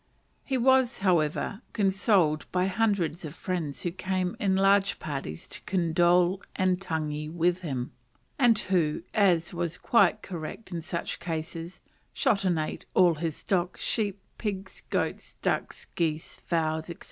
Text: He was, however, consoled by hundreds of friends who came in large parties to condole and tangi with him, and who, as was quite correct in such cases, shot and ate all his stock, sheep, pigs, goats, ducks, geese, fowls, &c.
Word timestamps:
He 0.43 0.57
was, 0.57 0.97
however, 1.05 1.61
consoled 1.73 2.47
by 2.51 2.65
hundreds 2.65 3.23
of 3.23 3.35
friends 3.35 3.83
who 3.83 3.91
came 3.91 4.35
in 4.39 4.55
large 4.55 4.97
parties 4.97 5.47
to 5.49 5.61
condole 5.67 6.41
and 6.55 6.81
tangi 6.81 7.29
with 7.29 7.61
him, 7.61 7.91
and 8.39 8.57
who, 8.57 9.03
as 9.13 9.53
was 9.53 9.77
quite 9.77 10.23
correct 10.23 10.71
in 10.71 10.81
such 10.81 11.19
cases, 11.19 11.81
shot 12.13 12.45
and 12.45 12.57
ate 12.57 12.87
all 12.95 13.13
his 13.13 13.37
stock, 13.37 13.77
sheep, 13.77 14.19
pigs, 14.39 14.81
goats, 14.89 15.35
ducks, 15.43 15.85
geese, 15.93 16.35
fowls, 16.39 16.87
&c. 16.87 16.95